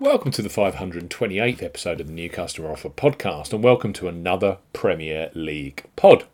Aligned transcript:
Welcome 0.00 0.32
to 0.32 0.42
the 0.42 0.48
528th 0.48 1.62
episode 1.62 2.00
of 2.00 2.08
the 2.08 2.12
New 2.12 2.28
Customer 2.28 2.72
Offer 2.72 2.90
podcast, 2.90 3.52
and 3.52 3.62
welcome 3.62 3.92
to 3.92 4.08
another 4.08 4.58
Premier 4.72 5.30
League 5.34 5.84
pod. 5.94 6.24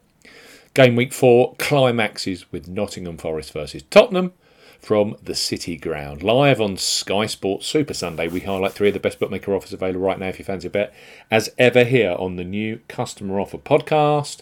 Game 0.72 0.96
week 0.96 1.12
four 1.12 1.56
climaxes 1.58 2.50
with 2.50 2.68
Nottingham 2.68 3.18
Forest 3.18 3.52
versus 3.52 3.82
Tottenham 3.90 4.32
from 4.80 5.14
the 5.22 5.34
City 5.34 5.76
Ground. 5.76 6.22
Live 6.22 6.58
on 6.58 6.78
Sky 6.78 7.26
Sports 7.26 7.66
Super 7.66 7.92
Sunday, 7.92 8.28
we 8.28 8.40
highlight 8.40 8.72
three 8.72 8.88
of 8.88 8.94
the 8.94 9.00
best 9.00 9.20
bookmaker 9.20 9.54
offers 9.54 9.74
available 9.74 10.00
right 10.00 10.18
now 10.18 10.28
if 10.28 10.38
you 10.38 10.44
fancy 10.46 10.68
a 10.68 10.70
bet. 10.70 10.94
As 11.30 11.50
ever, 11.58 11.84
here 11.84 12.16
on 12.18 12.36
the 12.36 12.44
New 12.44 12.80
Customer 12.88 13.38
Offer 13.38 13.58
podcast, 13.58 14.40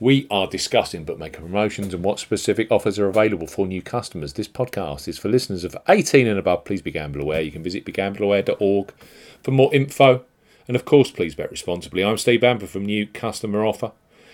we 0.00 0.26
are 0.30 0.46
discussing 0.46 1.04
bookmaker 1.04 1.42
promotions 1.42 1.92
and 1.92 2.02
what 2.02 2.18
specific 2.18 2.72
offers 2.72 2.98
are 2.98 3.06
available 3.06 3.46
for 3.46 3.66
new 3.66 3.82
customers. 3.82 4.32
This 4.32 4.48
podcast 4.48 5.06
is 5.06 5.18
for 5.18 5.28
listeners 5.28 5.62
of 5.62 5.76
18 5.90 6.26
and 6.26 6.38
above. 6.38 6.64
Please 6.64 6.80
be 6.80 6.90
gamble 6.90 7.20
aware. 7.20 7.42
You 7.42 7.52
can 7.52 7.62
visit 7.62 7.84
begambleaware.org 7.84 8.94
for 9.42 9.50
more 9.50 9.72
info. 9.74 10.24
And 10.66 10.74
of 10.74 10.86
course, 10.86 11.10
please 11.10 11.34
bet 11.34 11.50
responsibly. 11.50 12.02
I'm 12.02 12.16
Steve 12.16 12.40
Bamber 12.40 12.66
from 12.66 12.86
New 12.86 13.06
Customer 13.08 13.62
Offer. 13.62 13.92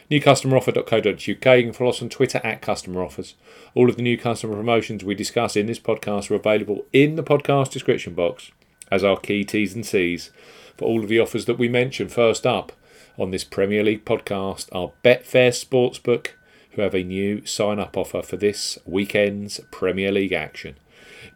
NewCustomeroffer.co.uk. 0.09 1.19
You 1.19 1.35
can 1.35 1.73
follow 1.73 1.91
us 1.91 2.01
on 2.01 2.11
Twitter 2.11 2.41
at 2.45 2.63
Customer 2.63 3.03
Offers. 3.03 3.35
All 3.75 3.91
of 3.91 3.97
the 3.97 4.03
new 4.03 4.17
customer 4.17 4.55
promotions 4.55 5.03
we 5.03 5.17
discuss 5.17 5.57
in 5.57 5.67
this 5.67 5.81
podcast 5.81 6.31
are 6.31 6.37
available 6.37 6.85
in 6.93 7.17
the 7.17 7.25
podcast 7.25 7.73
description 7.73 8.15
box 8.15 8.53
as 8.93 9.03
our 9.03 9.17
key 9.17 9.43
T's 9.45 9.75
and 9.75 9.85
C's 9.85 10.31
for 10.79 10.85
all 10.85 11.03
of 11.03 11.09
the 11.09 11.19
offers 11.19 11.47
that 11.47 11.59
we 11.59 11.69
mention. 11.69 12.09
First 12.09 12.47
up, 12.47 12.71
on 13.19 13.31
this 13.31 13.45
Premier 13.45 13.83
League 13.83 14.05
podcast 14.05 14.69
are 14.73 14.93
Betfair 15.05 15.51
Sportsbook, 15.51 16.29
who 16.73 16.83
have 16.83 16.95
a 16.95 17.03
new 17.03 17.45
sign 17.47 17.79
up 17.79 17.97
offer 17.97 18.23
for 18.23 18.37
this 18.37 18.79
weekend's 18.85 19.61
Premier 19.71 20.13
League 20.13 20.33
action. 20.33 20.77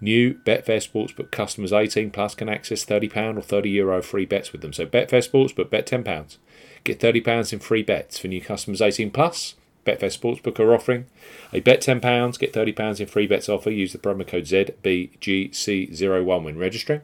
New 0.00 0.34
Betfair 0.34 0.80
Sportsbook 0.80 1.30
customers 1.30 1.72
18 1.72 2.10
plus 2.10 2.34
can 2.34 2.48
access 2.48 2.84
£30 2.84 3.36
or 3.36 3.42
€30 3.42 3.72
Euro 3.72 4.02
free 4.02 4.24
bets 4.24 4.52
with 4.52 4.60
them. 4.62 4.72
So 4.72 4.86
Betfair 4.86 5.26
Sportsbook, 5.26 5.70
bet 5.70 5.86
£10. 5.86 6.38
Get 6.84 7.00
£30 7.00 7.52
in 7.52 7.58
free 7.58 7.82
bets 7.82 8.18
for 8.18 8.28
new 8.28 8.40
customers 8.40 8.80
18 8.80 9.10
plus. 9.10 9.54
Betfair 9.86 10.16
Sportsbook 10.16 10.60
are 10.60 10.74
offering 10.74 11.06
a 11.52 11.60
bet 11.60 11.80
£10, 11.80 12.38
get 12.38 12.52
£30 12.52 13.00
in 13.00 13.06
free 13.06 13.26
bets 13.26 13.48
offer. 13.48 13.70
Use 13.70 13.92
the 13.92 13.98
promo 13.98 14.26
code 14.26 14.44
ZBGC01 14.44 16.42
when 16.42 16.58
registering. 16.58 17.00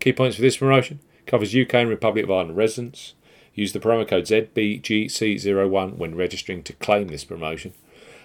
Key 0.00 0.12
points 0.12 0.36
for 0.36 0.42
this 0.42 0.56
promotion 0.56 1.00
covers 1.26 1.54
UK 1.54 1.74
and 1.74 1.90
Republic 1.90 2.24
of 2.24 2.30
Ireland 2.30 2.56
residents. 2.56 3.14
Use 3.56 3.72
the 3.72 3.80
promo 3.80 4.06
code 4.06 4.24
ZBGC01 4.24 5.96
when 5.96 6.14
registering 6.14 6.62
to 6.62 6.74
claim 6.74 7.08
this 7.08 7.24
promotion. 7.24 7.72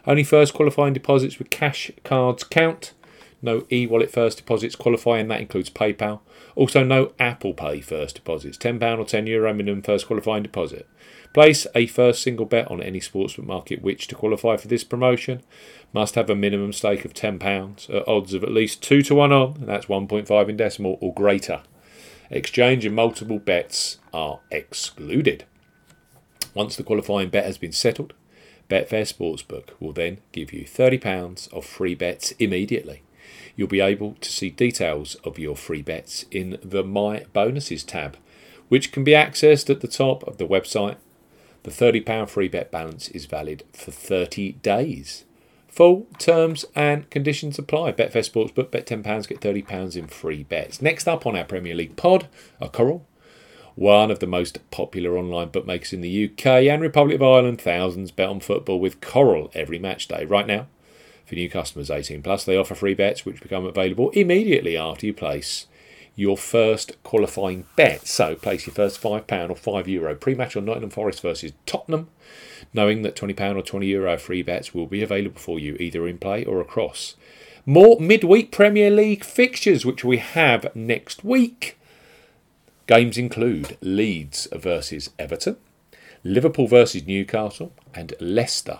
Only 0.05 0.23
first 0.23 0.53
qualifying 0.53 0.93
deposits 0.93 1.39
with 1.39 1.49
cash 1.49 1.89
cards 2.03 2.43
count. 2.43 2.93
No 3.41 3.65
e 3.71 3.87
wallet 3.87 4.11
first 4.11 4.37
deposits 4.37 4.75
qualify, 4.75 5.17
and 5.17 5.31
that 5.31 5.41
includes 5.41 5.69
PayPal. 5.69 6.19
Also, 6.55 6.83
no 6.83 7.13
Apple 7.17 7.53
Pay 7.53 7.81
first 7.81 8.15
deposits. 8.15 8.57
£10 8.57 8.99
or 8.99 9.05
€10 9.05 9.27
Euro 9.29 9.53
minimum 9.53 9.81
first 9.81 10.05
qualifying 10.05 10.43
deposit. 10.43 10.87
Place 11.33 11.65
a 11.73 11.87
first 11.87 12.21
single 12.21 12.45
bet 12.45 12.69
on 12.69 12.83
any 12.83 12.99
sportsbook 12.99 13.45
market 13.45 13.81
which, 13.81 14.07
to 14.07 14.15
qualify 14.15 14.57
for 14.57 14.67
this 14.67 14.83
promotion, 14.83 15.41
must 15.93 16.15
have 16.15 16.29
a 16.29 16.35
minimum 16.35 16.73
stake 16.73 17.05
of 17.05 17.13
£10 17.13 17.89
at 17.89 18.07
odds 18.07 18.33
of 18.33 18.43
at 18.43 18.51
least 18.51 18.83
2 18.83 19.01
to 19.03 19.15
1 19.15 19.31
on, 19.31 19.55
and 19.55 19.69
that's 19.69 19.85
1.5 19.85 20.49
in 20.49 20.57
decimal 20.57 20.97
or 20.99 21.13
greater. 21.13 21.61
Exchange 22.33 22.85
and 22.85 22.95
multiple 22.95 23.39
bets 23.39 23.97
are 24.13 24.39
excluded. 24.49 25.43
Once 26.53 26.77
the 26.77 26.83
qualifying 26.83 27.27
bet 27.27 27.45
has 27.45 27.57
been 27.57 27.73
settled, 27.73 28.13
Betfair 28.69 29.03
Sportsbook 29.03 29.71
will 29.81 29.91
then 29.91 30.19
give 30.31 30.53
you 30.53 30.63
£30 30.63 31.51
of 31.51 31.65
free 31.65 31.93
bets 31.93 32.31
immediately. 32.39 33.03
You'll 33.57 33.67
be 33.67 33.81
able 33.81 34.13
to 34.21 34.31
see 34.31 34.49
details 34.49 35.15
of 35.25 35.37
your 35.37 35.57
free 35.57 35.81
bets 35.81 36.23
in 36.31 36.57
the 36.63 36.85
My 36.85 37.25
Bonuses 37.33 37.83
tab, 37.83 38.15
which 38.69 38.93
can 38.93 39.03
be 39.03 39.11
accessed 39.11 39.69
at 39.69 39.81
the 39.81 39.87
top 39.89 40.23
of 40.23 40.37
the 40.37 40.47
website. 40.47 40.95
The 41.63 41.71
£30 41.71 42.29
free 42.29 42.47
bet 42.47 42.71
balance 42.71 43.09
is 43.09 43.25
valid 43.25 43.63
for 43.73 43.91
30 43.91 44.53
days. 44.53 45.25
Full 45.71 46.05
terms 46.19 46.65
and 46.75 47.09
conditions 47.09 47.57
apply. 47.57 47.93
Betfair 47.93 48.29
Sportsbook, 48.29 48.71
bet 48.71 48.85
£10, 48.85 49.27
get 49.27 49.39
£30 49.39 49.95
in 49.95 50.07
free 50.07 50.43
bets. 50.43 50.81
Next 50.81 51.07
up 51.07 51.25
on 51.25 51.37
our 51.37 51.45
Premier 51.45 51.73
League 51.73 51.95
pod 51.95 52.27
are 52.59 52.67
Coral, 52.67 53.07
one 53.75 54.11
of 54.11 54.19
the 54.19 54.27
most 54.27 54.59
popular 54.69 55.17
online 55.17 55.47
bookmakers 55.47 55.93
in 55.93 56.01
the 56.01 56.25
UK 56.25 56.45
and 56.45 56.81
Republic 56.81 57.15
of 57.15 57.23
Ireland. 57.23 57.61
Thousands 57.61 58.11
bet 58.11 58.27
on 58.27 58.41
football 58.41 58.81
with 58.81 58.99
Coral 58.99 59.49
every 59.53 59.79
match 59.79 60.09
day. 60.09 60.25
Right 60.25 60.45
now, 60.45 60.67
for 61.25 61.35
new 61.35 61.49
customers 61.49 61.89
18 61.89 62.21
plus, 62.21 62.43
they 62.43 62.57
offer 62.57 62.75
free 62.75 62.93
bets 62.93 63.25
which 63.25 63.41
become 63.41 63.65
available 63.65 64.09
immediately 64.09 64.75
after 64.75 65.05
you 65.05 65.13
place 65.13 65.67
your 66.21 66.37
first 66.37 67.01
qualifying 67.03 67.65
bet. 67.75 68.07
So 68.07 68.35
place 68.35 68.67
your 68.67 68.73
first 68.73 69.01
£5 69.01 69.49
or 69.49 69.55
€5 69.55 69.87
Euro 69.87 70.15
pre-match 70.15 70.55
on 70.55 70.65
Nottingham 70.65 70.91
Forest 70.91 71.21
versus 71.21 71.51
Tottenham 71.65 72.09
knowing 72.73 73.01
that 73.01 73.15
£20 73.15 73.57
or 73.57 73.61
€20 73.61 73.87
Euro 73.87 74.17
free 74.17 74.41
bets 74.41 74.73
will 74.73 74.87
be 74.87 75.01
available 75.01 75.39
for 75.39 75.59
you 75.59 75.75
either 75.79 76.07
in 76.07 76.17
play 76.17 76.45
or 76.45 76.61
across. 76.61 77.15
More 77.65 77.99
midweek 77.99 78.51
Premier 78.51 78.89
League 78.89 79.23
fixtures, 79.23 79.85
which 79.85 80.03
we 80.03 80.17
have 80.17 80.73
next 80.75 81.23
week. 81.23 81.77
Games 82.87 83.17
include 83.17 83.77
Leeds 83.81 84.47
versus 84.51 85.11
Everton, 85.19 85.57
Liverpool 86.23 86.67
versus 86.67 87.05
Newcastle, 87.05 87.71
and 87.93 88.13
Leicester 88.19 88.79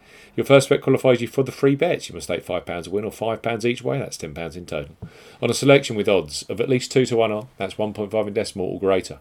Your 0.35 0.45
first 0.45 0.69
bet 0.69 0.81
qualifies 0.81 1.21
you 1.21 1.27
for 1.27 1.43
the 1.43 1.51
free 1.51 1.75
bets. 1.75 2.07
You 2.07 2.15
must 2.15 2.27
stake 2.27 2.45
£5 2.45 2.87
a 2.87 2.89
win 2.89 3.03
or 3.03 3.11
£5 3.11 3.65
each 3.65 3.83
way. 3.83 3.99
That's 3.99 4.17
£10 4.17 4.55
in 4.55 4.65
total. 4.65 4.95
On 5.41 5.49
a 5.49 5.53
selection 5.53 5.95
with 5.95 6.07
odds 6.07 6.43
of 6.43 6.61
at 6.61 6.69
least 6.69 6.91
2 6.91 7.05
to 7.07 7.17
1 7.17 7.31
on, 7.31 7.47
that's 7.57 7.75
1.5 7.75 8.27
in 8.27 8.33
decimal 8.33 8.67
or 8.67 8.79
greater. 8.79 9.19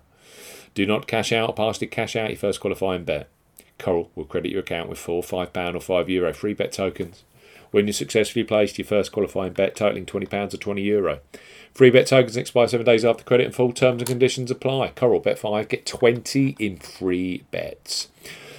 Do 0.75 0.87
not 0.87 1.09
cash 1.09 1.33
out 1.33 1.51
or 1.51 1.55
partially 1.55 1.89
cash 1.89 2.15
out 2.15 2.31
your 2.31 2.39
first 2.39 2.61
qualifying 2.61 3.05
bet. 3.05 3.29
Coral 3.79 4.11
will 4.15 4.25
credit 4.25 4.53
your 4.53 4.61
account 4.61 4.89
with 4.89 4.99
four 4.99 5.23
£5 5.23 5.49
or 5.75 6.05
€5 6.05 6.09
Euro 6.09 6.33
free 6.33 6.55
bet 6.55 6.73
tokens. 6.73 7.25
When 7.73 7.87
you 7.87 7.93
successfully 7.93 8.45
placed 8.45 8.79
your 8.79 8.87
first 8.87 9.13
qualifying 9.13 9.53
bet 9.53 9.77
totaling 9.77 10.07
£20 10.07 10.55
or 10.55 10.59
€20 10.59 10.85
Euro. 10.85 11.21
Free 11.75 11.91
bet 11.91 12.07
tokens 12.07 12.37
expire 12.37 12.69
seven 12.69 12.87
days 12.87 13.05
after 13.05 13.25
credit 13.25 13.47
and 13.47 13.55
full 13.55 13.73
terms 13.73 14.03
and 14.03 14.09
conditions 14.09 14.51
apply. 14.51 14.89
Coral 14.95 15.21
bet 15.21 15.39
5, 15.39 15.69
get 15.69 15.87
20 15.87 16.57
in 16.59 16.77
free 16.79 17.45
bets. 17.51 18.09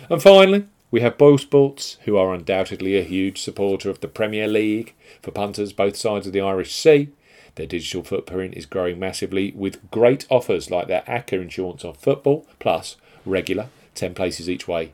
And 0.09 0.21
finally, 0.21 0.65
we 0.91 1.00
have 1.00 1.18
Boyle 1.18 1.38
Sports, 1.38 1.97
who 2.03 2.18
are 2.18 2.34
undoubtedly 2.34 2.97
a 2.97 3.03
huge 3.03 3.41
supporter 3.41 3.90
of 3.90 4.02
the 4.02 4.09
Premier 4.09 4.47
League 4.47 4.94
for 5.22 5.31
punters 5.31 5.72
both 5.72 5.96
sides 5.96 6.28
of 6.28 6.34
the 6.34 6.41
Irish 6.41 6.75
Sea. 6.75 7.09
Their 7.56 7.66
digital 7.66 8.03
footprint 8.03 8.56
is 8.56 8.66
growing 8.66 9.00
massively 9.00 9.53
with 9.56 9.90
great 9.90 10.25
offers 10.29 10.69
like 10.69 10.88
their 10.88 11.03
ACCA 11.03 11.41
insurance 11.41 11.85
on 11.85 11.94
football, 11.94 12.46
plus 12.59 12.97
regular, 13.25 13.69
10 13.96 14.13
places 14.13 14.50
each 14.50 14.68
way, 14.68 14.91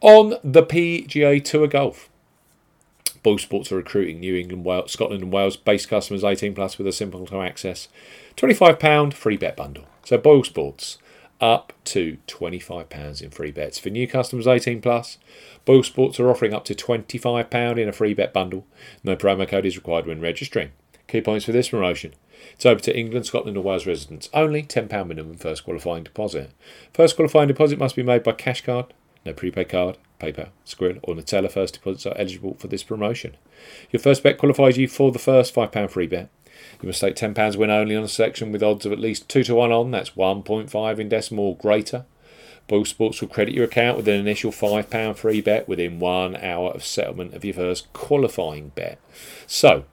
on 0.00 0.34
the 0.44 0.62
PGA 0.62 1.42
Tour 1.42 1.66
Golf. 1.66 2.08
Boyle 3.22 3.38
Sports 3.38 3.70
are 3.70 3.76
recruiting 3.76 4.20
New 4.20 4.36
England, 4.36 4.64
Wales, 4.64 4.92
Scotland, 4.92 5.22
and 5.22 5.32
Wales 5.32 5.56
based 5.56 5.88
customers 5.88 6.24
18 6.24 6.54
plus 6.54 6.78
with 6.78 6.86
a 6.86 6.92
simple 6.92 7.24
to 7.26 7.40
access 7.40 7.88
£25 8.36 9.12
free 9.12 9.36
bet 9.36 9.56
bundle. 9.56 9.86
So 10.04 10.18
Boyle 10.18 10.42
Sports, 10.42 10.98
up 11.42 11.72
to 11.84 12.18
£25 12.28 13.20
in 13.20 13.30
free 13.30 13.50
bets. 13.50 13.78
For 13.78 13.90
new 13.90 14.06
customers 14.06 14.46
18 14.46 14.80
plus, 14.80 15.18
Boyle 15.64 15.82
Sports 15.82 16.20
are 16.20 16.30
offering 16.30 16.54
up 16.54 16.64
to 16.66 16.74
£25 16.74 17.78
in 17.78 17.88
a 17.88 17.92
free 17.92 18.14
bet 18.14 18.32
bundle. 18.32 18.64
No 19.02 19.16
promo 19.16 19.46
code 19.46 19.66
is 19.66 19.76
required 19.76 20.06
when 20.06 20.20
registering. 20.20 20.70
Key 21.08 21.20
points 21.20 21.44
for 21.44 21.52
this 21.52 21.68
promotion. 21.68 22.14
It's 22.52 22.64
open 22.64 22.82
to 22.84 22.96
England, 22.96 23.26
Scotland, 23.26 23.56
and 23.56 23.64
Wales 23.64 23.86
residents. 23.86 24.30
Only 24.32 24.62
£10 24.62 25.06
minimum 25.06 25.36
first 25.36 25.64
qualifying 25.64 26.04
deposit. 26.04 26.52
First 26.94 27.16
qualifying 27.16 27.48
deposit 27.48 27.78
must 27.78 27.96
be 27.96 28.02
made 28.02 28.22
by 28.22 28.32
cash 28.32 28.64
card, 28.64 28.94
no 29.26 29.32
prepaid 29.32 29.68
card, 29.68 29.98
PayPal, 30.20 30.50
Skrill, 30.64 31.00
or 31.02 31.14
Neteller 31.14 31.50
first 31.50 31.74
deposits 31.74 32.06
are 32.06 32.16
eligible 32.16 32.54
for 32.54 32.68
this 32.68 32.84
promotion. 32.84 33.36
Your 33.90 34.00
first 34.00 34.22
bet 34.22 34.38
qualifies 34.38 34.78
you 34.78 34.88
for 34.88 35.10
the 35.10 35.18
first 35.18 35.54
£5 35.54 35.90
free 35.90 36.06
bet. 36.06 36.28
You 36.80 36.88
must 36.88 36.98
stake 36.98 37.16
£10 37.16 37.56
win 37.56 37.70
only 37.70 37.96
on 37.96 38.04
a 38.04 38.08
selection 38.08 38.52
with 38.52 38.62
odds 38.62 38.86
of 38.86 38.92
at 38.92 39.00
least 39.00 39.28
2 39.28 39.44
to 39.44 39.54
1 39.54 39.72
on, 39.72 39.90
that's 39.90 40.10
1.5 40.10 40.98
in 40.98 41.08
decimal 41.08 41.44
or 41.44 41.56
greater. 41.56 42.04
Boyle 42.68 42.84
Sports 42.84 43.20
will 43.20 43.28
credit 43.28 43.54
your 43.54 43.64
account 43.64 43.96
with 43.96 44.08
an 44.08 44.14
initial 44.14 44.52
£5 44.52 45.16
free 45.16 45.40
bet 45.40 45.68
within 45.68 45.98
one 45.98 46.36
hour 46.36 46.70
of 46.70 46.84
settlement 46.84 47.34
of 47.34 47.44
your 47.44 47.54
first 47.54 47.92
qualifying 47.92 48.70
bet. 48.70 48.98
So, 49.46 49.84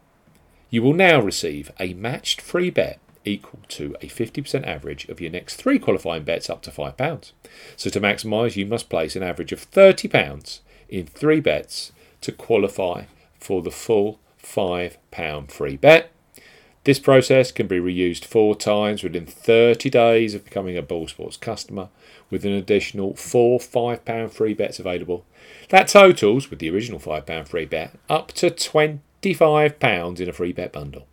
you 0.70 0.84
will 0.84 0.94
now 0.94 1.20
receive 1.20 1.72
a 1.80 1.94
matched 1.96 2.42
free 2.42 2.70
bet 2.70 3.00
equal 3.26 3.60
to 3.68 3.96
a 4.02 4.08
50% 4.08 4.66
average 4.66 5.06
of 5.10 5.20
your 5.20 5.32
next 5.32 5.56
three 5.56 5.80
qualifying 5.80 6.24
bets 6.24 6.50
up 6.50 6.62
to 6.64 6.72
£5. 6.72 7.32
So 7.76 7.90
to 7.90 8.02
maximise, 8.02 8.56
you 8.56 8.66
must 8.66 8.90
place 8.90 9.16
an 9.16 9.24
average 9.24 9.52
of 9.52 9.70
£30 9.70 10.60
in 10.90 11.06
three 11.06 11.40
bets 11.40 11.92
to 12.22 12.32
qualify 12.32 13.04
for 13.40 13.62
the 13.62 13.72
full 13.72 14.20
£5 14.42 15.52
free 15.52 15.78
bet. 15.78 16.12
This 16.90 16.98
process 16.98 17.52
can 17.52 17.68
be 17.68 17.78
reused 17.78 18.26
four 18.26 18.56
times 18.56 19.04
within 19.04 19.28
30 19.28 19.92
days 19.92 20.34
of 20.34 20.44
becoming 20.44 20.76
a 20.76 20.82
Boyle 20.82 21.08
Sports 21.08 21.38
customer, 21.38 21.90
with 22.32 22.46
an 22.46 22.52
additional 22.52 23.16
four 23.16 23.60
£5 23.60 24.32
free 24.32 24.56
bets 24.56 24.80
available. 24.80 25.24
That 25.70 25.88
totals, 25.88 26.50
with 26.50 26.58
the 26.58 26.72
original 26.72 27.00
£5 27.00 27.48
free 27.48 27.66
bet, 27.66 27.94
up 28.10 28.32
to 28.32 28.50
£25 28.50 30.20
in 30.20 30.30
a 30.30 30.34
free 30.34 30.52
bet 30.52 30.74
bundle. 30.74 31.06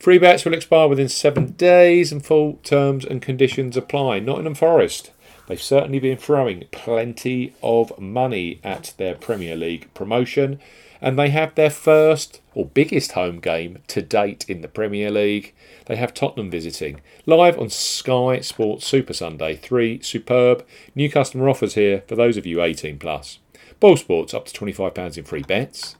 Free 0.00 0.18
bets 0.18 0.44
will 0.44 0.54
expire 0.54 0.88
within 0.88 1.08
seven 1.08 1.52
days 1.52 2.10
and 2.10 2.26
full 2.26 2.54
terms 2.64 3.04
and 3.04 3.22
conditions 3.22 3.76
apply. 3.76 4.18
Nottingham 4.18 4.56
Forest. 4.56 5.12
They've 5.46 5.60
certainly 5.60 5.98
been 5.98 6.18
throwing 6.18 6.64
plenty 6.70 7.54
of 7.62 7.98
money 7.98 8.60
at 8.62 8.94
their 8.96 9.14
Premier 9.14 9.56
League 9.56 9.92
promotion 9.94 10.60
and 11.02 11.18
they 11.18 11.30
have 11.30 11.54
their 11.56 11.68
first 11.68 12.40
or 12.54 12.64
biggest 12.64 13.12
home 13.12 13.40
game 13.40 13.78
to 13.88 14.00
date 14.00 14.44
in 14.48 14.60
the 14.60 14.68
Premier 14.68 15.10
League. 15.10 15.52
They 15.86 15.96
have 15.96 16.14
Tottenham 16.14 16.48
visiting 16.48 17.00
live 17.26 17.58
on 17.58 17.70
Sky 17.70 18.40
Sports 18.40 18.86
Super 18.86 19.12
Sunday. 19.12 19.56
Three 19.56 20.00
superb 20.00 20.64
new 20.94 21.10
customer 21.10 21.48
offers 21.48 21.74
here 21.74 22.04
for 22.06 22.14
those 22.14 22.36
of 22.36 22.46
you 22.46 22.62
18 22.62 23.00
plus. 23.00 23.40
Boyle 23.80 23.96
Sports 23.96 24.32
up 24.32 24.46
to 24.46 24.58
£25 24.58 25.18
in 25.18 25.24
free 25.24 25.42
bets. 25.42 25.96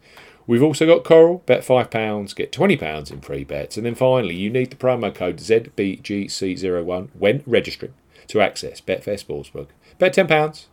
We've 0.47 0.63
also 0.63 0.87
got 0.87 1.05
Coral, 1.05 1.43
bet 1.47 1.63
£5, 1.63 2.35
get 2.35 2.53
£20 2.53 3.11
in 3.11 3.21
free 3.21 3.45
bets. 3.45 3.77
And 3.77 3.87
then 3.87 3.95
finally, 3.95 4.35
you 4.35 4.51
need 4.51 4.71
the 4.71 4.77
promo 4.77 5.15
code 5.15 5.37
ZBGC01 5.37 7.09
when 7.19 7.43
registering 7.47 7.95
to 8.29 8.41
access 8.41 8.81
Betfair 8.81 9.23
Sportsbook. 9.23 9.69
Bet 9.99 10.15
£10, 10.15 10.67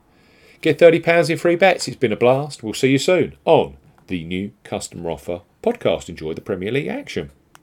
get 0.62 0.80
£30 0.80 1.30
in 1.30 1.38
free 1.38 1.56
bets. 1.56 1.88
It's 1.88 1.98
been 1.98 2.13
a 2.13 2.18
blast. 2.18 2.63
We'll 2.63 2.74
see 2.74 2.92
you 2.92 2.98
soon 2.98 3.36
on 3.45 3.77
the 4.07 4.24
new 4.24 4.51
customer 4.63 5.12
offer 5.12 5.42
podcast. 5.62 6.10
Enjoy 6.10 6.33
the 6.33 6.42
Premier 6.42 6.71
League 6.71 6.88
action. 6.88 7.31